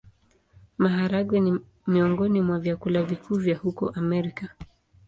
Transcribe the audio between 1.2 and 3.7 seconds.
ni miongoni mwa vyakula vikuu vya